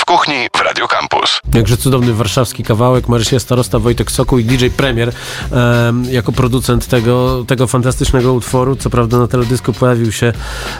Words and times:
w 0.00 0.04
kuchni 0.04 0.34
w 0.56 0.60
Radio 0.60 0.88
Campus. 0.88 1.40
Jakże 1.54 1.76
cudowny 1.76 2.14
warszawski 2.14 2.64
kawałek. 2.64 3.08
Marysia 3.08 3.40
Starosta, 3.40 3.78
Wojtek 3.78 4.10
Soku 4.10 4.38
i 4.38 4.44
DJ 4.44 4.66
Premier 4.66 5.12
em, 5.52 6.04
jako 6.10 6.32
producent 6.32 6.86
tego, 6.86 7.44
tego 7.48 7.66
fantastycznego 7.66 8.32
utworu. 8.32 8.76
Co 8.76 8.90
prawda 8.90 9.18
na 9.18 9.28
teledysku 9.28 9.72
pojawił 9.72 10.12
się 10.12 10.32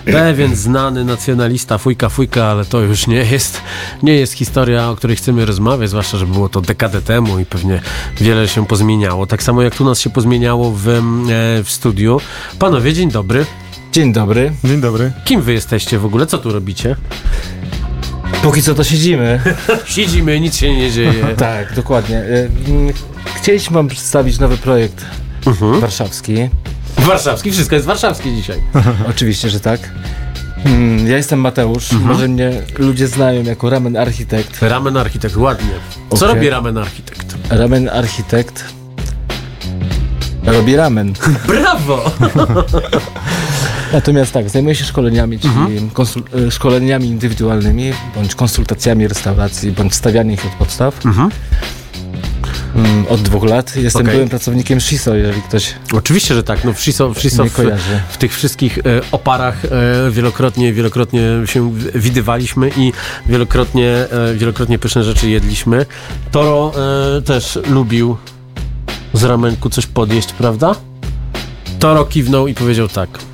pewien 0.04 0.56
znany 0.56 1.04
nacjonalista, 1.04 1.78
fujka, 1.78 2.08
fujka, 2.08 2.44
ale 2.44 2.64
to 2.64 2.80
już 2.80 3.06
nie 3.06 3.16
jest, 3.16 3.62
nie 4.02 4.14
jest 4.14 4.32
historia, 4.32 4.90
o 4.90 4.96
której 4.96 5.16
chcemy 5.16 5.46
rozmawiać, 5.46 5.90
zwłaszcza, 5.90 6.18
że 6.18 6.26
było 6.26 6.48
to 6.48 6.60
dekadę 6.60 7.02
temu 7.02 7.38
i 7.38 7.46
pewnie 7.46 7.80
wiele 8.20 8.48
się 8.48 8.66
pozmieniało. 8.66 9.26
Tak 9.26 9.42
samo 9.42 9.62
jak 9.62 9.74
tu 9.74 9.84
nas 9.84 10.00
się 10.00 10.10
pozmieniało 10.10 10.70
w, 10.70 10.88
e, 10.88 11.00
w 11.64 11.70
studiu. 11.70 12.20
Panowie, 12.58 12.92
dzień 12.92 13.10
dobry. 13.10 13.46
Dzień 13.92 14.12
dobry. 14.12 14.52
Dzień 14.64 14.80
dobry. 14.80 15.12
Kim 15.24 15.42
wy 15.42 15.52
jesteście 15.52 15.98
w 15.98 16.04
ogóle? 16.04 16.26
Co 16.26 16.38
tu 16.38 16.52
robicie? 16.52 16.96
Póki 18.42 18.62
co 18.62 18.74
to 18.74 18.84
siedzimy. 18.84 19.40
Siedzimy, 19.84 20.40
nic 20.40 20.56
się 20.56 20.74
nie 20.76 20.90
dzieje. 20.90 21.24
tak, 21.36 21.74
dokładnie. 21.74 22.16
E, 22.16 22.48
mm, 22.68 22.92
Chcieliśmy 23.36 23.74
wam 23.74 23.88
przedstawić 23.88 24.38
nowy 24.38 24.56
projekt 24.56 25.04
warszawski. 25.80 26.34
Warszawski, 26.98 27.52
wszystko 27.52 27.74
jest 27.74 27.86
warszawskie 27.86 28.34
dzisiaj. 28.34 28.62
Oczywiście, 29.10 29.50
że 29.50 29.60
tak. 29.60 29.80
Mm, 30.64 31.06
Ja 31.08 31.16
jestem 31.16 31.40
Mateusz. 31.40 31.92
Może 31.92 32.28
mnie 32.28 32.52
ludzie 32.78 33.08
znają 33.08 33.42
jako 33.42 33.70
Ramen 33.70 33.96
Architekt. 33.96 34.62
Ramen 34.62 34.96
Architekt, 34.96 35.36
ładnie. 35.36 35.70
Co 36.10 36.16
Okej. 36.16 36.28
robi 36.28 36.50
Ramen 36.50 36.78
Architekt? 36.78 37.36
Ramen 37.50 37.88
Architekt 37.88 38.64
robi 40.44 40.76
ramen. 40.76 41.12
Brawo! 41.46 42.10
Natomiast 43.92 44.32
tak, 44.32 44.50
zajmuję 44.50 44.74
się 44.74 44.84
szkoleniami, 44.84 45.38
czyli 45.38 45.90
konsul- 45.94 46.46
e, 46.46 46.50
szkoleniami 46.50 47.06
indywidualnymi, 47.06 47.92
bądź 48.14 48.34
konsultacjami 48.34 49.08
restauracji, 49.08 49.72
bądź 49.72 49.94
stawianiem 49.94 50.34
ich 50.34 50.46
od 50.46 50.52
podstaw. 50.52 51.06
Mhm. 51.06 51.30
Mm, 52.74 53.06
Od 53.08 53.22
dwóch 53.22 53.44
lat. 53.44 53.76
Jestem 53.76 54.02
Okej. 54.02 54.14
byłym 54.14 54.28
pracownikiem 54.28 54.80
Shiso, 54.80 55.14
jeżeli 55.14 55.42
ktoś 55.42 55.74
Oczywiście, 55.92 56.34
że 56.34 56.42
tak. 56.42 56.64
No 56.64 56.72
w 56.72 56.80
Shiso, 56.80 57.14
w, 57.14 57.18
Shiso 57.18 57.44
w, 57.44 57.58
w 58.10 58.16
tych 58.18 58.34
wszystkich 58.34 58.78
e, 58.78 58.82
oparach 59.12 59.64
e, 59.64 59.68
wielokrotnie, 60.10 60.72
wielokrotnie 60.72 61.22
się 61.44 61.72
widywaliśmy 61.94 62.70
i 62.76 62.92
wielokrotnie, 63.26 63.88
e, 63.88 64.34
wielokrotnie 64.34 64.78
pyszne 64.78 65.04
rzeczy 65.04 65.30
jedliśmy. 65.30 65.86
Toro 66.30 66.72
e, 67.18 67.22
też 67.22 67.58
lubił 67.68 68.16
z 69.12 69.22
ramenku 69.24 69.70
coś 69.70 69.86
podjeść, 69.86 70.32
prawda? 70.32 70.74
Toro 71.78 72.04
kiwnął 72.04 72.48
i 72.48 72.54
powiedział 72.54 72.88
tak. 72.88 73.29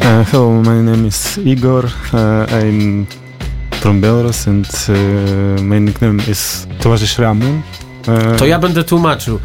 Uh, 0.00 0.24
hello, 0.30 0.62
my 0.62 0.82
name 0.82 1.06
is 1.06 1.38
Igor. 1.38 1.84
Uh, 2.12 2.46
I'm 2.50 3.06
from 3.80 4.00
Belarus 4.00 4.46
and 4.46 4.66
uh, 4.88 5.62
my 5.62 5.78
nickname 5.78 6.20
is 6.28 6.66
Towarzysz 6.80 7.18
Ramen. 7.18 7.62
To 8.38 8.46
ja 8.46 8.58
będę 8.58 8.84
tłumaczył. 8.84 9.38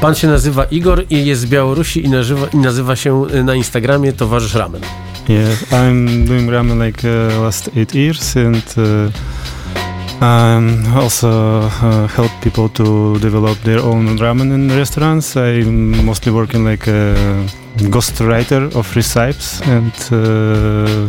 Pan 0.00 0.14
się 0.14 0.28
nazywa 0.28 0.64
Igor 0.64 1.04
i 1.10 1.26
jest 1.26 1.40
z 1.40 1.46
Białorusi 1.46 2.04
i 2.04 2.08
nazywa, 2.08 2.46
i 2.46 2.56
nazywa 2.56 2.96
się 2.96 3.26
na 3.44 3.54
Instagramie 3.54 4.12
Towarzysz 4.12 4.54
Ramen. 4.54 4.82
Yeah, 5.28 5.72
I'm 5.72 6.26
doing 6.26 6.50
ramen 6.50 6.86
like 6.86 7.08
last 7.40 7.70
eight 7.76 7.94
years 7.94 8.36
and 8.36 8.74
I'm 10.20 10.84
also 10.94 11.62
uh, 11.62 12.06
help 12.08 12.30
people 12.42 12.68
to 12.68 13.18
develop 13.20 13.56
their 13.62 13.80
own 13.80 14.18
ramen 14.18 14.52
in 14.52 14.68
restaurants. 14.68 15.34
I'm 15.34 16.04
mostly 16.04 16.30
working 16.30 16.62
like 16.62 16.86
a 16.88 17.14
ghostwriter 17.88 18.74
of 18.76 18.94
recipes 18.94 19.62
and 19.66 19.92
uh, 20.12 21.08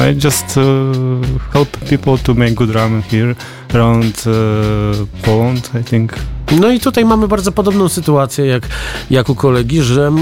I 0.00 0.12
just 0.14 0.56
uh, 0.56 1.22
help 1.52 1.68
people 1.88 2.18
to 2.18 2.34
make 2.34 2.56
good 2.56 2.70
ramen 2.70 3.02
here 3.02 3.36
around 3.74 4.26
uh, 4.26 5.06
Poland, 5.22 5.70
I 5.74 5.82
think. 5.82 6.12
No 6.60 6.70
i 6.70 6.80
tutaj 6.80 7.04
mamy 7.04 7.28
bardzo 7.28 7.52
podobną 7.52 7.88
sytuację 7.88 8.46
jak, 8.46 8.68
jak 9.10 9.28
u 9.28 9.34
kolegi, 9.34 9.82
że 9.82 10.06
em, 10.06 10.18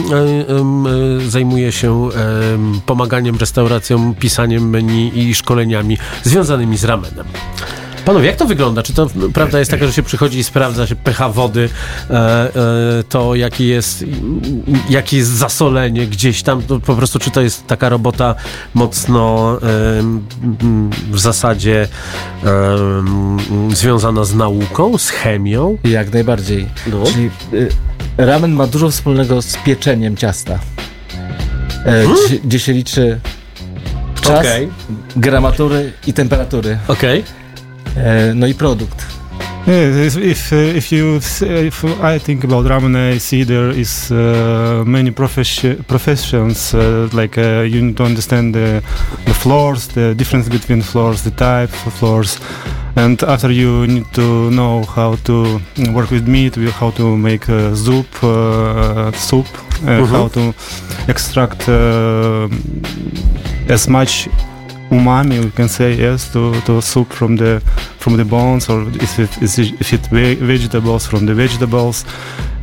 e, 0.87 1.31
zajmuje 1.31 1.73
się 1.73 2.09
em, 2.09 2.81
pomaganiem 2.87 3.37
restauracjom, 3.37 4.15
pisaniem 4.15 4.71
menu 4.71 5.11
i 5.15 5.35
szkoleniami 5.35 5.99
związanymi 6.25 6.77
z 6.77 6.85
ramenem. 6.85 7.27
Panowie, 8.11 8.27
jak 8.27 8.37
to 8.37 8.47
wygląda? 8.47 8.83
Czy 8.83 8.93
to 8.93 9.07
prawda 9.35 9.59
jest 9.59 9.71
taka, 9.71 9.87
że 9.87 9.93
się 9.93 10.03
przychodzi 10.03 10.39
i 10.39 10.45
sprawdza 10.45 10.87
się 10.87 10.97
pH 10.97 11.29
wody, 11.29 11.69
e, 12.11 12.15
e, 12.15 12.51
to 13.09 13.35
jaki 13.35 13.67
jest, 13.67 14.05
jakie 14.89 15.17
jest 15.17 15.31
zasolenie 15.31 16.07
gdzieś 16.07 16.43
tam, 16.43 16.63
po 16.63 16.95
prostu 16.95 17.19
czy 17.19 17.31
to 17.31 17.41
jest 17.41 17.67
taka 17.67 17.89
robota 17.89 18.35
mocno 18.75 19.59
m, 20.01 20.27
w 21.11 21.21
zasadzie 21.21 21.89
związana 23.73 24.25
z 24.25 24.35
nauką, 24.35 24.99
z 24.99 25.11
chemią? 25.11 25.79
Jak 25.85 26.13
najbardziej. 26.13 26.67
No. 26.87 27.05
Czyli 27.13 27.31
y, 27.53 27.69
ramen 28.17 28.53
ma 28.53 28.67
dużo 28.67 28.91
wspólnego 28.91 29.43
z 29.43 29.57
pieczeniem 29.57 30.17
ciasta. 30.17 30.59
E, 31.85 32.05
gdzie, 32.07 32.39
gdzie 32.39 32.59
się 32.59 32.73
liczy 32.73 33.21
czas, 34.21 34.39
Okej. 34.39 34.69
gramatury 35.17 35.93
i 36.07 36.13
temperatury. 36.13 36.79
Okej. 36.89 37.21
E, 37.21 37.41
no 38.35 38.47
i 38.47 38.55
produkt. 38.55 39.07
Yeah, 39.67 40.07
if 40.07 40.17
if, 40.17 40.53
uh, 40.53 40.97
you 40.97 41.17
if 41.17 41.85
I 42.03 42.19
think 42.19 42.45
about 42.45 42.65
ramen, 42.67 42.97
I 42.97 43.19
see 43.19 43.45
there 43.45 43.69
is 43.71 44.11
uh, 44.11 44.83
many 44.87 45.11
profession, 45.11 45.85
professions. 45.87 46.73
Uh, 46.75 47.09
like 47.13 47.37
uh, 47.39 47.63
you 47.69 47.83
need 47.83 47.97
to 47.97 48.05
understand 48.05 48.55
the 48.55 48.83
the 49.27 49.35
floors, 49.35 49.89
the 49.89 50.15
difference 50.15 50.49
between 50.49 50.83
floors, 50.83 51.23
the 51.23 51.31
types 51.31 51.87
of 51.87 51.93
floors, 51.93 52.41
and 52.97 53.23
after 53.23 53.51
you 53.53 53.87
need 53.87 54.07
to 54.15 54.51
know 54.51 54.83
how 54.97 55.17
to 55.25 55.61
work 55.93 56.11
with 56.11 56.27
meat, 56.27 56.57
how 56.81 56.91
to 56.93 57.17
make 57.17 57.49
uh, 57.53 57.75
soup, 57.75 58.07
uh, 58.23 59.13
soup, 59.13 59.47
uh, 59.85 60.01
Mhm. 60.01 60.07
how 60.09 60.29
to 60.29 60.55
extract 61.09 61.69
uh, 61.69 62.49
as 63.69 63.89
much 63.89 64.29
umami 64.91 65.39
we 65.45 65.51
can 65.51 65.69
say 65.69 65.95
yes 65.95 66.33
to, 66.33 66.61
to 66.63 66.81
soup 66.83 67.13
from 67.13 67.37
the 67.37 67.61
from 67.99 68.17
the 68.17 68.25
bones 68.25 68.69
or 68.69 68.83
if 69.01 69.19
it 69.19 69.43
is 69.43 69.59
if 69.59 69.93
it 69.93 70.07
vegetables 70.41 71.07
from 71.07 71.27
the 71.27 71.35
vegetables. 71.35 72.05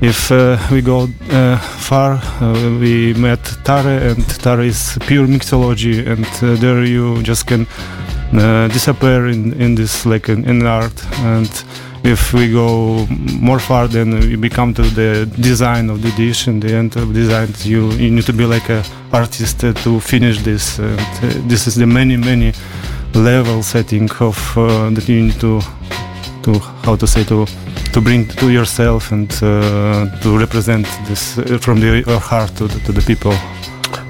If 0.02 0.32
uh, 0.32 0.58
we 0.72 0.82
go 0.82 1.08
uh, 1.32 1.58
far 1.58 2.20
uh, 2.42 2.78
we 2.80 3.14
met 3.14 3.44
tare 3.64 4.10
and 4.10 4.28
tare 4.40 4.62
is 4.62 4.98
pure 5.08 5.26
mixology 5.28 6.06
and 6.06 6.26
uh, 6.44 6.56
there 6.62 6.84
you 6.84 7.24
just 7.24 7.48
can 7.48 7.66
uh, 8.34 8.68
disappear 8.68 9.28
in, 9.28 9.54
in 9.54 9.76
this 9.76 10.06
like 10.06 10.30
in, 10.30 10.46
in 10.46 10.66
art. 10.66 11.04
And 11.20 11.50
if 12.08 12.34
we 12.34 12.50
go 12.50 13.06
more 13.42 13.60
far 13.60 13.88
then 13.88 14.20
we 14.20 14.36
become 14.38 14.74
to 14.74 14.82
the 14.82 15.30
design 15.42 15.90
of 15.90 16.02
the 16.02 16.12
dish. 16.12 16.48
And 16.48 16.62
the 16.62 16.74
end 16.74 16.96
of 16.96 17.14
design 17.14 17.50
you 17.64 17.92
you 17.92 18.10
need 18.12 18.26
to 18.26 18.34
be 18.34 18.46
like 18.46 18.70
a 18.70 18.82
artist 19.12 19.60
to 19.60 20.00
finish 20.00 20.42
this. 20.42 20.80
And 20.80 21.00
uh, 21.00 21.48
this 21.52 21.68
is 21.68 21.76
the 21.76 21.86
many 21.86 22.18
many 22.18 22.54
level 23.14 23.64
setting 23.64 24.10
of 24.20 24.38
uh, 24.58 24.90
that 24.96 25.08
you 25.10 25.24
need 25.24 25.40
to 25.42 25.62
to 26.44 26.60
how 26.86 26.96
to 26.96 27.08
say 27.08 27.24
to 27.26 27.46
to 27.94 28.02
bring 28.02 28.28
to 28.42 28.50
yourself 28.50 29.12
and 29.12 29.32
uh, 29.44 30.06
to 30.22 30.38
represent 30.38 30.86
this 31.08 31.38
uh, 31.38 31.58
from 31.60 31.80
the, 31.80 32.04
your 32.08 32.20
heart 32.20 32.56
to 32.58 32.68
to 32.68 32.92
the 32.92 33.02
people 33.02 33.34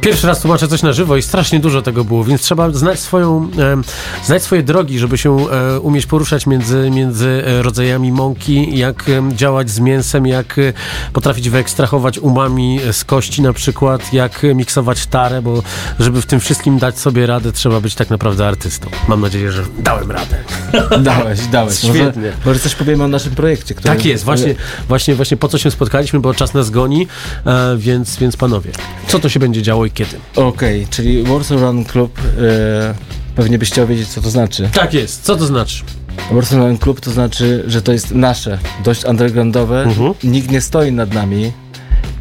Pierwszy 0.02 0.28
raz 0.28 0.42
tłumaczę 0.42 0.68
coś 0.68 0.84
na 0.84 0.94
żywo 0.94 1.18
i 1.18 1.22
strasznie 1.22 1.60
dużo 1.60 1.82
tego 1.82 2.04
było, 2.04 2.24
więc 2.24 2.42
trzeba 2.42 2.72
znać 2.72 3.00
swoją, 3.00 3.50
em, 3.58 3.84
znać 4.26 4.44
swoje 4.44 4.64
drogi, 4.64 5.00
żeby 5.00 5.18
się 5.18 5.50
e, 5.50 5.80
umieć 5.80 6.06
poruszać 6.06 6.48
między, 6.48 6.90
między 6.92 7.44
e, 7.46 7.62
rodzajami 7.62 8.12
mąki, 8.12 8.78
jak 8.78 9.06
działać 9.34 9.70
z 9.70 9.80
mięsem, 9.80 10.28
jak 10.28 10.60
e, 10.60 10.74
potrafić 11.14 11.50
wyekstrahować 11.50 12.20
umami 12.20 12.80
z 12.92 13.04
kości 13.04 13.42
na 13.42 13.54
przykład, 13.54 14.14
jak 14.14 14.44
e, 14.44 14.56
miksować 14.56 15.08
tarę, 15.08 15.42
bo 15.42 15.64
żeby 16.00 16.22
w 16.22 16.26
tym 16.26 16.40
wszystkim 16.40 16.80
dać 16.80 17.00
sobie 17.00 17.26
radę, 17.26 17.52
trzeba 17.52 17.82
być 17.82 17.96
tak 17.96 18.10
naprawdę 18.10 18.48
artystą. 18.48 18.90
Mam 19.08 19.22
nadzieję, 19.22 19.52
że 19.52 19.64
dałem 19.80 20.12
radę. 20.12 20.38
Dałeś, 21.04 21.40
dałeś. 21.48 21.78
Świetnie. 21.78 22.22
Może, 22.22 22.34
może 22.46 22.60
coś 22.60 22.76
powiemy 22.76 23.04
o 23.04 23.08
naszym 23.08 23.36
projekcie, 23.36 23.76
który... 23.76 23.96
Tak 23.96 24.06
jest, 24.06 24.24
właśnie, 24.24 24.56
właśnie, 24.88 25.16
właśnie 25.16 25.38
po 25.38 25.48
co 25.48 25.58
się 25.58 25.72
spotkaliśmy, 25.72 26.20
bo 26.20 26.34
czas 26.34 26.54
nas 26.54 26.70
goni, 26.70 27.08
e, 27.46 27.78
więc, 27.78 28.18
więc 28.18 28.38
panowie, 28.38 28.72
co 29.08 29.20
to 29.20 29.30
się 29.30 29.40
będzie 29.40 29.62
działo 29.62 29.87
i 29.88 29.92
kiedy? 29.92 30.20
Okej, 30.36 30.88
czyli 30.90 31.24
Warsaw 31.24 31.62
Run 31.62 31.86
Club, 31.86 32.20
e, 32.20 32.94
pewnie 33.36 33.58
byś 33.58 33.70
chciał 33.70 33.88
wiedzieć, 33.88 34.08
co 34.08 34.22
to 34.22 34.30
znaczy. 34.30 34.70
Tak 34.74 34.94
jest, 34.94 35.24
co 35.24 35.36
to 35.36 35.46
znaczy? 35.46 35.84
Warsaw 36.32 36.60
Run 36.60 36.78
Club 36.78 37.00
to 37.02 37.12
znaczy, 37.12 37.64
że 37.68 37.82
to 37.82 37.92
jest 37.94 38.12
nasze, 38.12 38.60
dość 38.84 39.06
undergroundowe, 39.06 39.84
Mhm. 39.84 40.14
nikt 40.24 40.52
nie 40.52 40.62
stoi 40.62 40.92
nad 40.92 41.14
nami, 41.14 41.52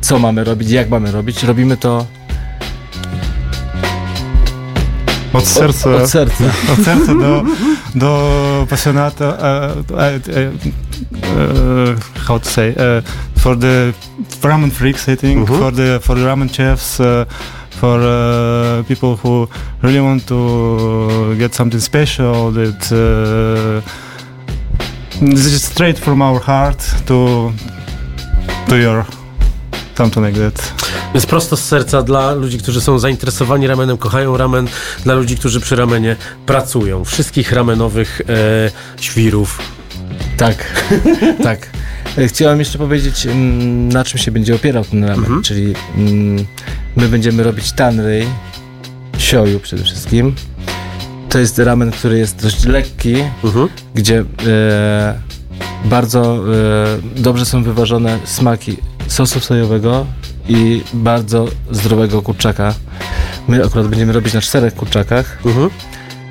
co 0.01 0.19
mamy 0.19 0.45
robić, 0.45 0.71
jak 0.71 0.89
mamy 0.91 1.13
robić, 1.13 1.43
robimy 1.43 1.77
to 1.77 2.07
od 5.33 5.47
serca 5.47 5.91
od 5.95 6.11
serca. 6.11 6.45
od 6.79 6.85
serca 6.85 7.15
do, 7.15 7.43
do 7.95 8.67
pasjonata, 8.71 9.29
uh, 9.29 9.91
uh, 9.91 9.97
uh, 9.97 10.67
uh, 11.23 12.25
how 12.27 12.39
to 12.41 12.51
say, 12.51 12.71
uh, 12.71 13.05
for 13.39 13.59
the 13.59 13.93
ramen 14.43 14.71
freaks, 14.71 15.09
I 15.09 15.17
think, 15.17 15.37
Mhm. 15.51 15.59
for 15.59 15.73
the 15.75 16.01
for 16.01 16.17
the 16.17 16.25
ramen 16.25 16.49
chefs, 16.49 17.01
uh, 17.01 17.07
for 17.81 18.01
uh, 18.01 18.85
people 18.89 19.17
who 19.25 19.49
really 19.83 20.01
want 20.01 20.27
to 20.27 21.35
get 21.39 21.55
something 21.55 21.83
special 21.83 22.53
that 22.53 22.93
uh, 22.93 23.83
this 25.21 25.47
is 25.47 25.65
straight 25.65 25.99
from 25.99 26.23
our 26.23 26.41
heart 26.41 26.85
to 27.07 27.53
to 28.69 28.77
your 28.77 29.05
something 29.97 30.27
like 30.27 30.39
that. 30.41 30.73
Jest 31.15 31.27
prosto 31.27 31.57
z 31.57 31.65
serca 31.65 32.03
dla 32.03 32.33
ludzi, 32.35 32.59
którzy 32.59 32.81
są 32.81 32.99
zainteresowani 32.99 33.67
ramenem, 33.67 33.97
kochają 33.99 34.37
ramen, 34.37 34.69
dla 35.05 35.15
ludzi, 35.15 35.37
którzy 35.37 35.61
przy 35.61 35.77
ramenie 35.77 36.17
pracują. 36.47 37.05
Wszystkich 37.05 37.53
ramenowych 37.53 38.21
e, 38.29 39.03
świrów. 39.03 39.59
Tak, 40.37 40.57
tak. 41.43 41.69
E, 42.19 42.29
Chciałem 42.29 42.59
jeszcze 42.59 42.79
powiedzieć, 42.79 43.27
mm, 43.27 43.89
na 43.89 44.05
czym 44.05 44.19
się 44.19 44.31
będzie 44.31 44.55
opierał 44.55 44.85
ten 44.85 45.05
ramen, 45.05 45.25
Mhm. 45.25 45.43
czyli 45.43 45.75
mm, 45.97 46.47
my 46.97 47.09
będziemy 47.09 47.43
robić 47.43 47.73
tanry, 47.73 48.27
sioju 49.19 49.61
przede 49.61 49.83
wszystkim. 49.85 50.35
To 51.29 51.39
jest 51.39 51.59
ramen, 51.59 51.91
który 51.91 52.19
jest 52.19 52.43
dość 52.43 52.65
lekki, 52.65 53.15
Mhm. 53.45 53.69
gdzie 53.95 54.25
e, 54.47 55.19
bardzo 55.85 56.37
e, 57.17 57.21
dobrze 57.21 57.45
są 57.47 57.63
wyważone 57.63 58.19
smaki 58.25 58.77
sosu 59.09 59.41
sojowego 59.41 60.07
i 60.49 60.83
bardzo 60.95 61.49
zdrowego 61.71 62.23
kurczaka. 62.23 62.75
My 63.49 63.65
akurat 63.65 63.87
będziemy 63.89 64.13
robić 64.13 64.35
na 64.35 64.41
czterech 64.41 64.75
kurczakach. 64.75 65.39
Mhm. 65.47 65.71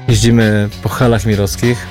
Jeździmy 0.07 0.69
po 0.83 0.89
halach 0.89 1.25
mirowskich, 1.25 1.87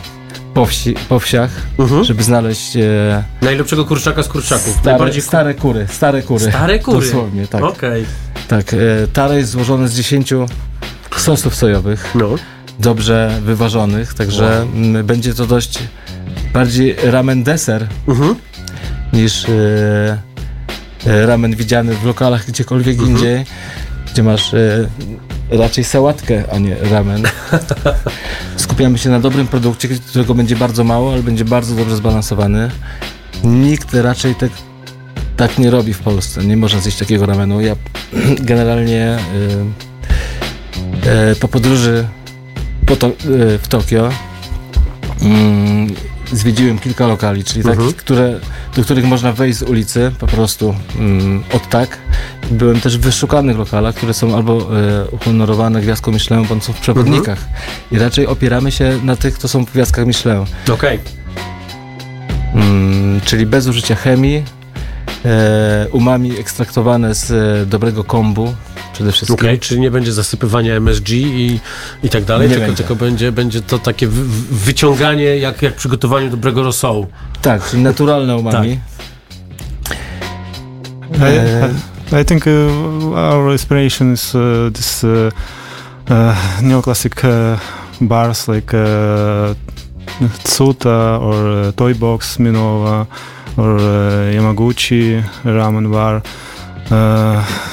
po, 0.54 0.66
wsi, 0.66 0.94
po 1.08 1.18
wsiach, 1.20 1.50
Mhm. 1.78 2.04
żeby 2.04 2.22
znaleźć 2.22 2.76
e, 2.76 3.24
Najlepszego 3.42 3.84
kurczaka 3.84 4.22
z 4.22 4.28
kurczaków. 4.28 4.72
stare, 4.72 4.84
Najbardziej 4.90 5.22
stare 5.22 5.54
kury, 5.54 5.86
stare 5.90 6.22
kury. 6.22 6.44
Stare 6.50 6.78
kury. 6.78 7.06
Dosłownie, 7.06 7.46
tak. 7.46 7.62
Okej. 7.62 8.04
Tak. 8.48 8.74
E, 8.74 8.76
tare 9.12 9.36
jest 9.38 9.50
złożone 9.50 9.88
z 9.88 9.94
10 9.96 10.32
sosów 11.16 11.54
sojowych, 11.54 12.10
No. 12.14 12.28
dobrze 12.78 13.40
wyważonych, 13.44 14.14
także 14.14 14.62
mm, 14.62 15.06
będzie 15.06 15.34
to 15.34 15.46
dość 15.46 15.78
bardziej 16.52 16.96
ramen 17.04 17.42
deser 17.42 17.86
Mhm. 18.08 18.34
niż 19.12 19.44
e, 19.48 20.18
e, 21.06 21.26
ramen 21.26 21.56
widziany 21.56 21.94
w 21.94 22.04
lokalach 22.04 22.46
gdziekolwiek 22.46 22.94
Mhm. 22.98 23.10
indziej, 23.16 23.44
gdzie 24.12 24.22
masz 24.22 24.54
e, 24.54 24.88
raczej 25.50 25.84
sałatkę, 25.84 26.44
a 26.52 26.58
nie 26.58 26.76
ramen. 26.90 27.22
Skupiamy 28.56 28.98
się 28.98 29.10
na 29.10 29.20
dobrym 29.20 29.46
produkcie, 29.46 29.88
którego 29.88 30.34
będzie 30.34 30.56
bardzo 30.56 30.84
mało, 30.84 31.12
ale 31.12 31.22
będzie 31.22 31.44
bardzo 31.44 31.74
dobrze 31.74 31.96
zbalansowany. 31.96 32.70
Nikt 33.44 33.94
raczej 33.94 34.34
tak, 34.34 34.50
tak 35.36 35.58
nie 35.58 35.70
robi 35.70 35.94
w 35.94 35.98
Polsce. 35.98 36.44
Nie 36.44 36.56
można 36.56 36.80
zjeść 36.80 36.98
takiego 36.98 37.26
ramenu. 37.26 37.60
Ja 37.60 37.76
generalnie 38.40 39.02
e, 39.02 39.18
e, 41.30 41.34
po 41.34 41.48
podróży 41.48 42.06
po 42.86 42.96
to, 42.96 43.10
w 43.62 43.68
Tokio 43.68 44.10
mm, 45.22 45.94
zwiedziłem 46.32 46.78
kilka 46.78 47.06
lokali, 47.06 47.44
czyli 47.44 47.60
Mhm. 47.60 47.78
takich, 47.78 47.96
które, 47.96 48.40
do 48.76 48.82
których 48.82 49.04
można 49.04 49.32
wejść 49.32 49.58
z 49.58 49.62
ulicy 49.62 50.12
po 50.18 50.26
prostu 50.26 50.74
mm, 50.98 51.42
od 51.52 51.68
tak. 51.68 51.98
Byłem 52.50 52.80
też 52.80 52.98
w 52.98 53.00
wyszukanych 53.00 53.58
lokalach, 53.58 53.94
które 53.94 54.14
są 54.14 54.36
albo 54.36 54.78
e, 54.78 55.04
uhonorowane 55.10 55.80
gwiazdką 55.80 56.12
Michelin, 56.12 56.46
bądź 56.46 56.64
są 56.64 56.72
w 56.72 56.80
przewodnikach. 56.80 57.38
I 57.92 57.98
raczej 57.98 58.26
opieramy 58.26 58.72
się 58.72 58.98
na 59.04 59.16
tych, 59.16 59.38
co 59.38 59.48
są 59.48 59.66
w 59.66 59.72
gwiazdkach 59.72 60.06
Michelin. 60.06 60.44
Okej. 60.72 60.98
Mm, 62.54 63.20
czyli 63.24 63.46
bez 63.46 63.66
użycia 63.66 63.94
chemii, 63.94 64.42
umami 65.92 66.38
ekstraktowane 66.38 67.14
z 67.14 67.30
e, 67.30 67.66
dobrego 67.66 68.04
kombu 68.04 68.54
przede 68.92 69.12
wszystkim. 69.12 69.34
Okej, 69.34 69.58
czyli 69.58 69.80
nie 69.80 69.90
będzie 69.90 70.12
zasypywania 70.12 70.74
MSG 70.74 71.10
i, 71.10 71.60
i 72.02 72.08
tak 72.08 72.24
dalej, 72.24 72.48
Nie 72.48 72.54
tylko, 72.54 72.66
będzie. 72.66 72.82
tylko 72.84 72.96
będzie, 73.04 73.32
będzie 73.32 73.62
to 73.62 73.78
takie 73.78 74.06
wy, 74.08 74.24
wy- 74.24 74.56
wyciąganie 74.56 75.24
jak, 75.38 75.62
jak 75.62 75.74
przygotowaniu 75.74 76.30
dobrego 76.30 76.62
rosołu. 76.62 77.06
Tak, 77.42 77.70
czyli 77.70 77.82
naturalne 77.82 78.36
umami. 78.36 78.80
I, 81.14 81.18
I, 82.16 82.20
I 82.20 82.24
think 82.24 82.44
uh, 82.46 83.14
our 83.18 83.52
inspiration 83.52 84.12
is 84.12 84.34
uh, 84.34 84.42
this 84.72 85.04
uh, 85.04 85.10
uh, 86.10 86.36
neoclassic 86.62 87.12
uh, 87.24 87.30
bars 88.00 88.48
like 88.48 88.76
uh, 88.76 89.54
Tsuta 90.44 91.18
or 91.20 91.34
uh, 91.68 91.74
Toy 91.74 91.94
Box 91.94 92.38
Minova 92.38 93.06
or 93.56 93.76
uh, 93.76 94.32
Yamaguchi 94.32 95.20
Ramen 95.44 95.90
Bar. 95.90 96.22
Uh, 96.90 97.70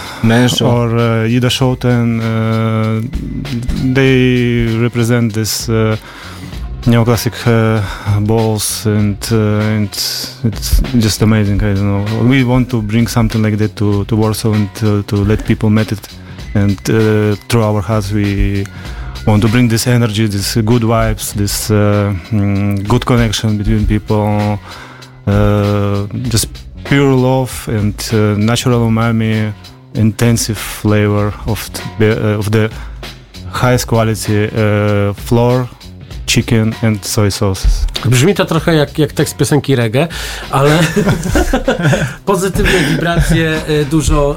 or 0.61 0.97
uh, 0.97 1.25
Ida 1.25 1.49
Shoten, 1.49 2.19
uh, 2.21 3.01
they 3.93 4.67
represent 4.79 5.33
this 5.33 5.67
uh, 5.67 5.97
neoclassic 6.83 7.35
uh, 7.47 8.19
balls, 8.21 8.85
and, 8.85 9.17
uh, 9.31 9.59
and 9.61 9.89
it's 10.43 10.79
just 10.99 11.21
amazing. 11.21 11.61
I 11.63 11.73
don't 11.73 12.05
know. 12.05 12.23
We 12.29 12.43
want 12.43 12.69
to 12.69 12.81
bring 12.81 13.07
something 13.07 13.41
like 13.41 13.57
that 13.57 13.75
to, 13.77 14.05
to 14.05 14.15
Warsaw 14.15 14.53
and 14.53 14.73
to, 14.75 15.03
to 15.03 15.15
let 15.15 15.45
people 15.45 15.69
meet 15.69 15.91
it, 15.91 16.07
and 16.53 16.77
uh, 16.89 17.35
through 17.47 17.63
our 17.63 17.81
hearts 17.81 18.11
we 18.11 18.65
want 19.27 19.41
to 19.43 19.49
bring 19.49 19.67
this 19.67 19.87
energy, 19.87 20.27
this 20.27 20.55
good 20.55 20.83
vibes, 20.83 21.33
this 21.33 21.69
uh, 21.71 22.13
mm, 22.29 22.87
good 22.87 23.05
connection 23.05 23.57
between 23.57 23.85
people, 23.85 24.21
uh, 24.21 24.57
just 26.29 26.47
pure 26.83 27.13
love 27.13 27.67
and 27.67 27.95
uh, 28.13 28.35
natural 28.37 28.81
umami 28.89 29.53
intensive 29.93 30.57
flavor 30.57 31.33
of 31.47 31.69
uh, 31.99 32.39
of 32.39 32.51
the 32.51 32.71
highest 33.51 33.87
quality 33.87 34.45
uh, 34.45 35.13
flour, 35.13 35.67
chicken 36.31 36.73
and 36.83 37.07
soy 37.07 37.31
sauces. 37.31 37.85
Brzmi 38.05 38.33
to 38.33 38.45
trochę 38.45 38.75
jak, 38.75 38.99
jak 38.99 39.13
tekst 39.13 39.37
piosenki 39.37 39.75
reggae, 39.75 40.07
ale 40.51 40.79
pozytywne 42.25 42.79
wibracje, 42.89 43.61
y, 43.69 43.85
dużo, 43.85 44.35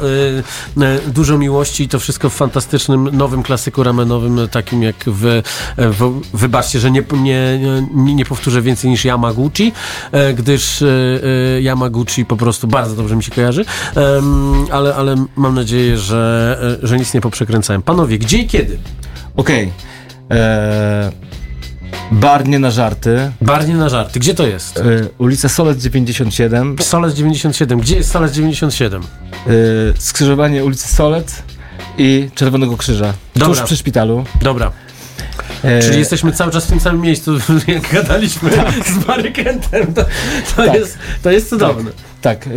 y, 0.76 0.82
y, 0.82 1.11
dużo 1.12 1.38
miłości 1.38 1.85
i 1.85 1.88
to 1.88 1.99
wszystko 1.99 2.31
w 2.31 2.35
fantastycznym 2.35 3.17
nowym 3.17 3.43
klasyku 3.43 3.82
ramenowym, 3.82 4.49
takim 4.50 4.82
jak 4.82 4.96
w, 5.06 5.43
w 5.76 6.20
wybaczcie, 6.35 6.81
że 6.81 6.91
nie, 6.91 7.02
nie, 7.23 7.61
nie, 7.94 8.25
powtórzę 8.25 8.62
więcej 8.62 8.91
niż 8.91 9.05
Yamaguchi, 9.05 9.73
gdyż 10.35 10.85
Yamaguchi 11.61 12.25
po 12.25 12.37
prostu 12.37 12.67
bardzo 12.67 12.96
dobrze 12.96 13.17
mi 13.17 13.23
się 13.23 13.31
kojarzy, 13.31 13.64
ale, 14.73 14.94
ale 14.94 15.25
mam 15.37 15.55
nadzieję, 15.55 15.99
że, 15.99 16.79
że 16.82 16.96
nic 16.96 17.14
nie 17.14 17.20
poprzekręcałem. 17.20 17.82
Panowie, 17.82 18.19
gdzie 18.19 18.38
i 18.38 18.46
kiedy? 18.46 18.79
Okej. 19.37 19.73
E, 20.31 21.11
Bar 21.11 21.33
nie 22.47 22.59
na 22.59 22.71
żarty. 22.71 23.31
Barnie 23.41 23.75
na 23.75 23.89
żarty. 23.89 24.21
Gdzie 24.21 24.35
to 24.35 24.46
jest? 24.46 24.79
E, 24.79 24.82
ulica 25.19 25.49
Solec 25.49 25.82
97. 25.82 26.77
Solec 26.81 27.15
97. 27.15 27.81
Gdzie 27.81 27.96
jest 27.96 28.11
Solec 28.11 28.32
97? 28.32 29.03
E, 29.03 29.06
skrzyżowanie 29.99 30.65
ulicy 30.65 30.89
Solec 30.94 31.43
i 31.99 32.29
Czerwonego 32.34 32.77
Krzyża. 32.77 33.13
Dobra. 33.34 33.49
Tuż 33.49 33.61
przy 33.65 33.77
szpitalu. 33.77 34.25
Dobra. 34.43 34.73
E, 35.65 35.82
Czyli 35.82 35.99
jesteśmy 35.99 36.32
cały 36.32 36.53
czas 36.53 36.65
w 36.65 36.69
tym 36.69 36.81
samym 36.81 37.01
miejscu, 37.03 37.32
jak 37.67 37.93
gadaliśmy 37.93 38.51
z 38.87 39.05
Barykentem. 39.05 39.94
To, 39.94 40.05
to, 40.56 40.67
Tak. 40.67 40.75
jest, 40.75 40.99
to 41.23 41.31
jest 41.31 41.49
cudowne. 41.49 41.91
Tak. 42.23 42.46
E, 42.46 42.51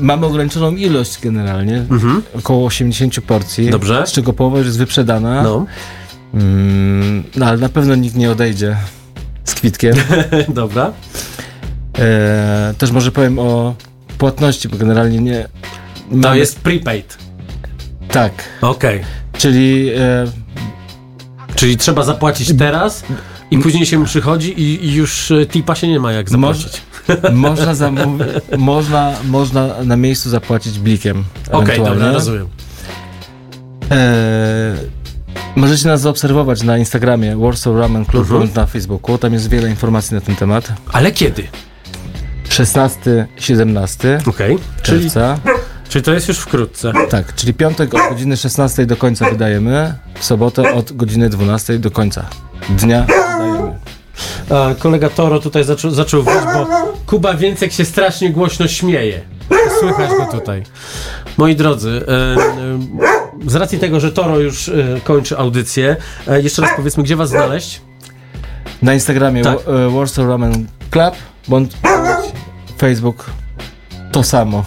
mamy 0.00 0.26
ograniczoną 0.26 0.70
ilość 0.70 1.20
generalnie. 1.20 1.76
Mhm. 1.76 2.22
Około 2.34 2.66
80 2.66 3.20
porcji. 3.20 3.70
Dobrze. 3.70 4.06
Z 4.06 4.12
czego 4.12 4.32
połowa 4.32 4.58
już 4.58 4.66
jest 4.66 4.78
wyprzedana. 4.78 5.42
No, 5.42 5.66
Mm, 6.36 7.24
no 7.36 7.46
ale 7.46 7.58
na 7.58 7.68
pewno 7.68 7.94
nikt 7.94 8.16
nie 8.16 8.30
odejdzie 8.30 8.76
z 9.44 9.54
kwitkiem. 9.54 9.96
dobra. 10.48 10.92
E, 11.98 12.74
też 12.78 12.90
może 12.90 13.12
powiem 13.12 13.38
o 13.38 13.74
płatności, 14.18 14.68
bo 14.68 14.76
generalnie 14.76 15.18
nie. 15.18 15.48
To 16.10 16.16
mamy- 16.16 16.38
jest 16.38 16.60
prepaid. 16.60 17.18
Tak. 18.08 18.32
Okej. 18.60 19.00
Czyli 19.38 19.90
e, 19.96 20.26
Czyli 21.54 21.76
trzeba 21.76 22.04
zapłacić 22.04 22.52
teraz 22.58 23.04
i 23.50 23.58
później 23.58 23.86
się 23.86 24.04
przychodzi 24.04 24.60
i, 24.60 24.84
i 24.84 24.94
już 24.94 25.30
e, 25.30 25.46
tipa 25.46 25.74
się 25.74 25.88
nie 25.88 26.00
ma 26.00 26.12
jak 26.12 26.30
Moż- 26.30 26.56
zapłacić. 26.56 26.82
można, 27.32 27.74
zamówić, 27.84 28.26
można, 28.58 29.12
można 29.24 29.82
na 29.84 29.96
miejscu 29.96 30.30
zapłacić 30.30 30.78
blikiem. 30.78 31.24
Okej, 31.52 31.62
ewentualnie. 31.62 31.94
dobra, 31.94 32.12
rozumiem. 32.12 32.48
E, 33.90 34.76
możecie 35.56 35.88
nas 35.88 36.00
zaobserwować 36.00 36.62
na 36.62 36.78
Instagramie 36.78 37.36
Warsaw 37.36 37.76
Ramen 37.76 38.04
Club 38.04 38.22
Mhm. 38.22 38.40
bądź 38.40 38.54
na 38.54 38.66
Facebooku. 38.66 39.18
Tam 39.18 39.32
jest 39.32 39.48
wiele 39.50 39.70
informacji 39.70 40.14
na 40.14 40.20
ten 40.20 40.36
temat. 40.36 40.72
Ale 40.92 41.12
kiedy? 41.12 41.48
16-17 42.48 44.28
Okej. 44.28 44.58
Czyli, 44.82 45.00
czerwca. 45.10 45.38
czyli 45.88 46.04
to 46.04 46.12
jest 46.12 46.28
już 46.28 46.38
wkrótce. 46.38 46.92
Tak, 47.10 47.34
czyli 47.34 47.54
piątek 47.54 47.94
od 47.94 48.00
godziny 48.10 48.36
16 48.36 48.86
do 48.86 48.96
końca 48.96 49.30
wydajemy, 49.30 49.94
w 50.14 50.24
sobotę 50.24 50.74
od 50.74 50.92
godziny 50.92 51.28
12 51.28 51.78
do 51.78 51.90
końca 51.90 52.24
dnia 52.70 53.02
wydajemy. 53.02 53.74
A, 54.50 54.74
kolega 54.78 55.08
Toro 55.08 55.38
tutaj 55.38 55.64
zaczął, 55.64 55.90
zaczął 55.90 56.22
wyć, 56.22 56.34
bo 56.54 56.66
Kuba 57.06 57.34
Więcek 57.34 57.72
się 57.72 57.84
strasznie 57.84 58.30
głośno 58.30 58.68
śmieje. 58.68 59.20
Słychać 59.80 60.10
go 60.10 60.38
tutaj. 60.38 60.62
Moi 61.36 61.56
drodzy, 61.56 62.04
e, 62.08 62.12
e, 62.12 63.25
z 63.46 63.54
racji 63.54 63.78
tego, 63.78 64.00
że 64.00 64.12
Toro 64.12 64.38
już 64.38 64.68
y, 64.68 65.00
kończy 65.04 65.38
audycję, 65.38 65.96
e, 66.28 66.42
jeszcze 66.42 66.62
raz 66.62 66.70
powiedzmy, 66.76 67.02
gdzie 67.02 67.16
was 67.16 67.28
znaleźć? 67.28 67.80
Na 68.82 68.94
Instagramie 68.94 69.42
Tak. 69.42 69.58
tak. 69.58 69.92
Warsaw 69.92 70.26
Ramen 70.28 70.66
Club, 70.90 71.14
bądź 71.48 71.72
Facebook 72.80 73.30
to 74.12 74.22
samo. 74.22 74.64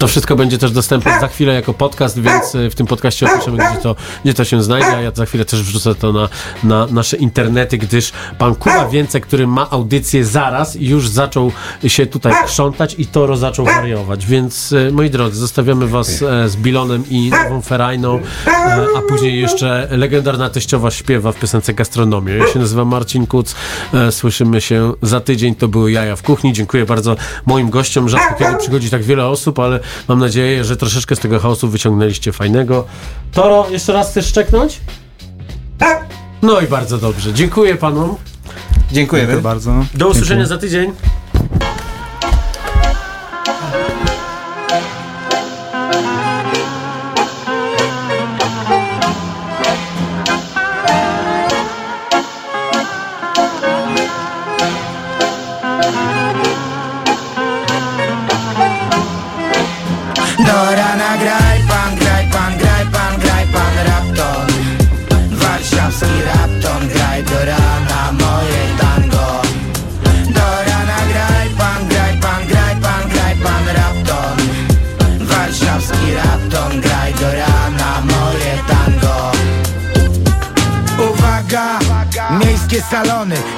To 0.00 0.08
wszystko 0.08 0.36
będzie 0.36 0.58
też 0.58 0.70
dostępne 0.70 1.20
za 1.20 1.28
chwilę 1.28 1.54
jako 1.54 1.74
podcast, 1.74 2.20
więc 2.20 2.54
y, 2.54 2.70
w 2.70 2.74
tym 2.74 2.86
podcaście 2.86 3.26
opiszemy, 3.32 3.56
gdzie 3.56 3.82
to, 3.82 3.96
gdzie 4.24 4.34
to 4.34 4.44
się 4.44 4.62
znajdzie, 4.62 4.96
a 4.96 5.00
ja 5.00 5.10
za 5.14 5.26
chwilę 5.26 5.44
też 5.44 5.62
wrzucę 5.62 5.94
to 5.94 6.12
na, 6.12 6.28
na 6.64 6.86
nasze 6.86 7.16
internety, 7.16 7.78
gdyż 7.78 8.12
pan 8.38 8.54
Kuba 8.54 8.88
Więcek, 8.88 9.26
który 9.26 9.46
ma 9.46 9.70
audycję 9.70 10.24
zaraz, 10.24 10.74
już 10.74 11.08
zaczął 11.08 11.52
się 11.86 12.06
tutaj 12.06 12.32
krzątać 12.46 12.94
i 12.98 13.06
Toro 13.06 13.36
zaczął 13.36 13.64
wariować, 13.64 14.26
więc 14.26 14.72
y, 14.72 14.90
moi 14.92 15.10
drodzy, 15.10 15.36
zostawiamy 15.36 15.86
was 15.86 16.22
e, 16.22 16.48
z 16.48 16.56
Bilonem 16.56 17.04
i 17.10 17.30
Nową 17.30 17.62
Ferajną, 17.62 18.20
e, 18.46 18.86
a 18.96 19.02
później 19.08 19.40
jeszcze 19.40 19.88
legendarna 19.90 20.50
teściowa 20.50 20.90
śpiewa 20.90 21.32
w 21.32 21.36
piosence 21.36 21.74
Gastronomię. 21.74 22.34
Ja 22.34 22.46
się 22.46 22.58
nazywam 22.58 22.88
Marcin 22.88 23.26
Kuc, 23.26 23.54
e, 23.94 24.12
słyszymy 24.12 24.60
się 24.60 24.92
za 25.02 25.20
tydzień, 25.20 25.54
to 25.54 25.68
były 25.68 25.92
Jaja 25.92 26.16
w 26.16 26.22
Kuchni, 26.22 26.52
dziękuję 26.52 26.86
bardzo 26.86 27.16
moim 27.46 27.70
gościom, 27.70 28.08
rzadko 28.08 28.34
kiedy 28.38 28.56
przychodzi 28.56 28.90
tak 28.90 29.02
wiele 29.02 29.26
osób, 29.26 29.58
ale 29.58 29.80
mam 30.08 30.18
nadzieję, 30.18 30.64
że 30.64 30.76
troszeczkę 30.76 31.16
z 31.16 31.18
tego 31.18 31.38
chaosu 31.38 31.68
wyciągnęliście 31.68 32.32
fajnego. 32.32 32.84
Toro, 33.32 33.66
jeszcze 33.70 33.92
raz 33.92 34.10
chcesz 34.10 34.26
szczeknąć? 34.26 34.80
No 36.42 36.60
i 36.60 36.66
bardzo 36.66 36.98
dobrze. 36.98 37.34
Dziękuję 37.34 37.76
panom. 37.76 38.16
Dziękujemy. 38.92 39.26
Dziękuję 39.26 39.42
bardzo. 39.42 39.84
Do 39.94 40.08
usłyszenia 40.08 40.46
za 40.46 40.58
tydzień. 40.58 40.92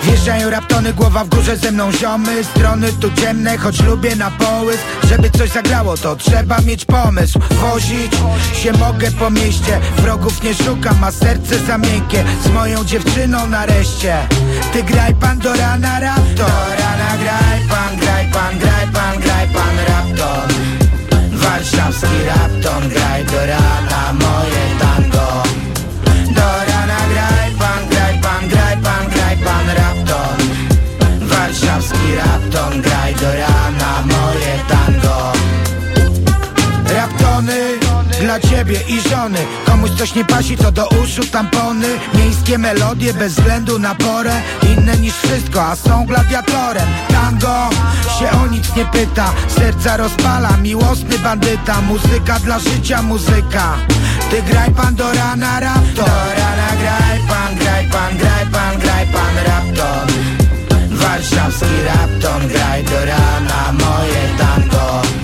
Wjeżdżają 0.02 0.50
raptony, 0.50 0.92
głowa 0.92 1.24
w 1.24 1.28
górze 1.28 1.56
ze 1.56 1.72
mną 1.72 1.92
ziomy. 1.92 2.44
Strony 2.44 2.92
tu 2.92 3.10
ciemne, 3.20 3.58
choć 3.58 3.80
lubię 3.80 4.16
na 4.16 4.30
połysk. 4.30 4.82
Żeby 5.08 5.30
coś 5.30 5.50
zagrało, 5.50 5.96
to 5.96 6.16
trzeba 6.16 6.58
mieć 6.58 6.84
pomysł. 6.84 7.38
Wozić 7.50 8.12
się 8.54 8.72
mogę 8.72 9.10
po 9.10 9.30
mieście. 9.30 9.80
Wrogów 9.96 10.42
nie 10.42 10.54
szukam, 10.54 11.04
a 11.04 11.12
serce 11.12 11.58
za 11.58 11.78
miękkie 11.78 12.24
Z 12.44 12.48
moją 12.48 12.84
dziewczyną 12.84 13.46
nareszcie. 13.46 14.16
Ty 14.72 14.82
graj 14.82 15.14
pan 15.14 15.38
do 15.38 15.54
rana 15.54 16.00
rapton 16.00 16.34
Do 16.36 16.46
rana 16.78 17.16
graj 17.22 17.60
pan, 17.68 17.96
graj 18.00 18.26
pan, 18.32 18.58
graj 18.58 18.86
pan, 18.92 19.20
graj 19.20 19.48
pan 19.48 19.76
rapton 19.88 20.48
Warszawski 21.32 22.18
rapton, 22.26 22.88
graj 22.88 23.24
do 23.24 23.46
rana 23.46 24.12
moje 24.12 24.64
tango 24.80 24.91
Rapton, 32.16 32.82
graj 32.82 33.14
do 33.14 33.30
rana 33.32 34.02
moje 34.06 34.54
tango. 34.68 35.32
Raptony 36.94 37.82
dla 38.22 38.40
ciebie 38.40 38.80
i 38.88 39.00
żony. 39.00 39.38
Komuś 39.66 39.90
coś 39.90 40.14
nie 40.14 40.24
pasi, 40.24 40.56
to 40.56 40.72
do 40.72 40.88
uszu 40.88 41.24
tampony. 41.26 41.88
Miejskie 42.14 42.58
melodie 42.58 43.14
bez 43.14 43.32
względu 43.32 43.78
na 43.78 43.94
porę. 43.94 44.32
Inne 44.62 44.96
niż 44.96 45.14
wszystko, 45.14 45.62
a 45.66 45.76
są 45.76 46.06
gladiatorem. 46.06 46.88
Tango 47.08 47.70
się 48.18 48.30
o 48.30 48.46
nic 48.46 48.76
nie 48.76 48.84
pyta. 48.84 49.32
Serca 49.48 49.96
rozpala, 49.96 50.56
miłosny 50.56 51.18
bandyta. 51.18 51.80
Muzyka 51.80 52.38
dla 52.38 52.58
życia, 52.58 53.02
muzyka. 53.02 53.76
Ty 54.30 54.42
graj 54.42 54.70
pan 54.70 54.94
do 54.94 55.12
rana 55.12 55.60
rapton 55.60 55.94
Do 55.94 56.04
rana 56.38 56.68
graj 56.80 57.18
pan, 57.28 57.56
graj 57.56 57.88
pan, 57.88 58.18
graj 58.18 58.46
pan, 58.52 58.80
graj 58.80 59.06
pan 59.06 59.34
rapton 59.46 60.31
Warszawski 61.02 61.76
rapton, 61.86 62.48
graj 62.48 62.82
do 62.82 63.04
rana 63.04 63.72
moje 63.72 64.22
tango 64.38 65.21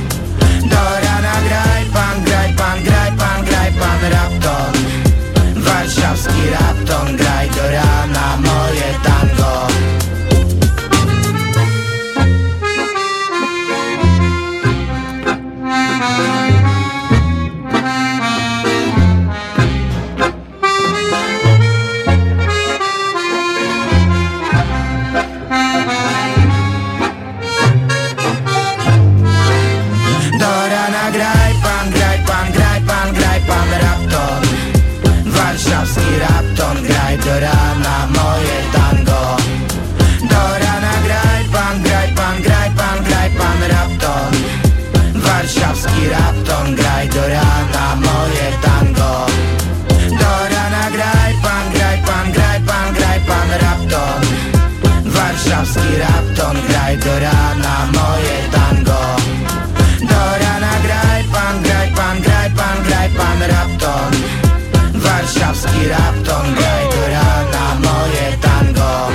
rapton, 65.89 66.55
graj 66.55 66.85
do 66.93 67.03
rana 67.09 67.75
moje 67.81 68.39
tango 68.43 69.09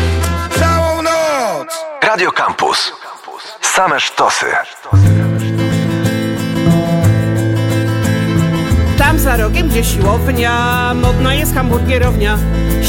Całą 0.59 1.01
noc! 1.01 1.85
Radio 2.01 2.31
Campus. 2.31 2.91
Same 3.61 3.99
sztosy. 3.99 4.45
Za 9.23 9.37
rogiem, 9.37 9.69
gdzie 9.69 9.83
siłownia, 9.83 10.93
modna 10.93 11.33
jest 11.33 11.55
hamburgierownia. 11.55 12.37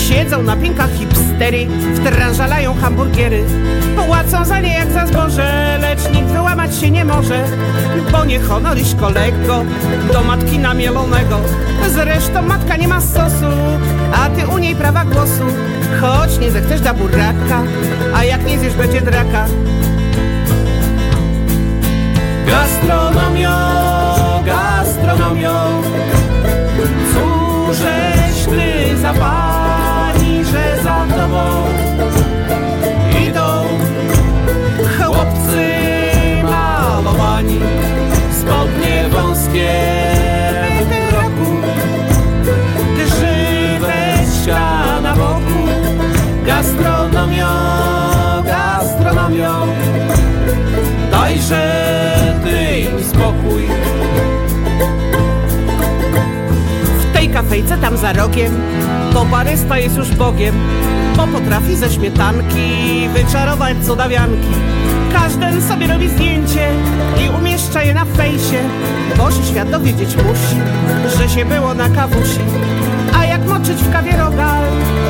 Siedzą 0.08 0.42
na 0.42 0.56
pinkach 0.56 0.90
hipstery, 0.90 1.66
wtrążalają 1.96 2.74
hamburgiery. 2.74 3.44
Płacą 4.06 4.44
za 4.44 4.60
nie 4.60 4.74
jak 4.74 4.92
za 4.92 5.06
zboże, 5.06 5.78
lecz 5.80 6.10
nikt 6.14 6.28
wyłamać 6.28 6.76
się 6.76 6.90
nie 6.90 7.04
może. 7.04 7.44
Bo 8.12 8.24
nie 8.24 8.40
honor 8.40 8.78
iść 8.78 8.94
kolego, 8.94 9.64
do 10.12 10.22
matki 10.22 10.58
namielonego. 10.58 11.40
Zresztą 11.88 12.42
matka 12.42 12.76
nie 12.76 12.88
ma 12.88 13.00
sosu, 13.00 13.52
a 14.14 14.28
ty 14.28 14.46
u 14.46 14.58
niej 14.58 14.76
prawa 14.76 15.04
głosu. 15.04 15.44
Choć 16.00 16.38
nie 16.38 16.50
zechcesz 16.50 16.80
da 16.80 16.94
buraka, 16.94 17.62
a 18.14 18.24
jak 18.24 18.46
nie 18.46 18.58
zjesz 18.58 18.74
będzie 18.74 19.00
draka. 19.00 19.46
Gastronomią, 22.46 23.50
gastronomią 24.46 25.54
Cóżeś 27.74 28.44
ty 28.44 28.96
za 28.98 29.12
tam 57.84 57.96
za 57.96 58.12
rogiem 58.12 58.52
To 59.12 59.26
parysta 59.30 59.78
jest 59.78 59.96
już 59.96 60.10
bogiem 60.10 60.54
Bo 61.16 61.26
potrafi 61.26 61.76
ze 61.76 61.90
śmietanki 61.90 63.08
Wyczarować 63.14 63.76
cudawianki. 63.86 64.48
Każdy 65.12 65.62
sobie 65.62 65.86
robi 65.86 66.08
zdjęcie 66.08 66.68
I 67.24 67.38
umieszcza 67.38 67.82
je 67.82 67.94
na 67.94 68.04
fejsie 68.04 68.62
Bo 69.16 69.30
się 69.30 69.42
świat 69.42 69.70
dowiedzieć 69.70 70.16
musi 70.16 70.56
Że 71.18 71.28
się 71.28 71.44
było 71.44 71.74
na 71.74 71.88
kawusi 71.88 72.40
A 73.18 73.24
jak 73.24 73.46
moczyć 73.46 73.76
w 73.76 73.92
kawie 73.92 74.16
rogal 74.16 74.64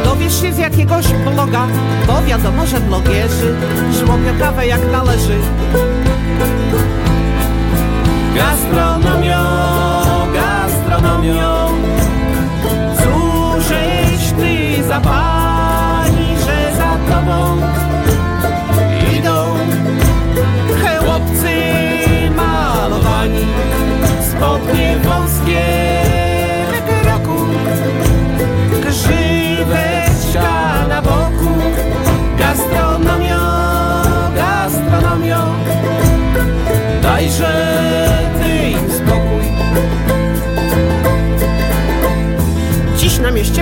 Dowiesz 0.04 0.40
się 0.40 0.52
z 0.52 0.59
jakiegoś 0.59 1.07
bloga 1.07 1.66
Bo 2.07 2.23
wiadomo, 2.23 2.66
że 2.66 2.81
blogierzy 2.81 3.54
Żłopią 3.93 4.38
kawę 4.38 4.66
jak 4.66 4.81
należy 4.93 5.38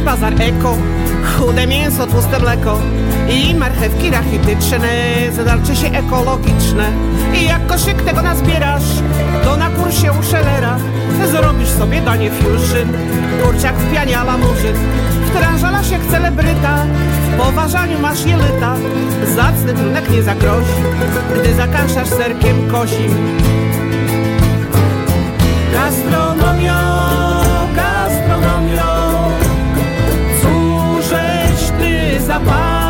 bazar 0.02 0.32
eko 0.40 0.76
Chude 1.24 1.66
mięso, 1.66 2.06
tłuste 2.06 2.38
mleko 2.38 2.78
I 3.30 3.54
marchewki 3.54 4.10
rachityczne 4.10 4.88
Zadalczy 5.36 5.76
się 5.76 5.86
ekologiczne. 5.86 6.92
I 7.34 7.44
jak 7.44 7.66
koszyk 7.66 8.02
tego 8.02 8.22
nazbierasz 8.22 8.82
To 9.44 9.56
na 9.56 9.70
kursie 9.70 10.12
u 10.20 10.22
Schellera 10.22 10.76
Zrobisz 11.30 11.68
sobie 11.68 12.00
danie 12.00 12.30
fusion 12.30 12.88
Kurczak 13.42 13.76
w 13.76 13.92
pianie 13.92 14.18
a 14.18 14.36
murzyn. 14.38 14.76
W 15.26 15.30
tranżalasz 15.38 15.90
jak 15.90 16.06
celebryta 16.10 16.86
W 17.32 17.40
poważaniu 17.40 17.98
masz 17.98 18.24
jelita 18.26 18.76
Zacny 19.36 19.74
trunek 19.74 20.10
nie 20.10 20.22
zagrozi 20.22 20.82
Gdy 21.34 21.54
zakańszasz 21.54 22.08
serkiem 22.08 22.70
kosim. 22.70 23.38
Gastronomią, 25.72 26.72
gastronomią 32.44 32.81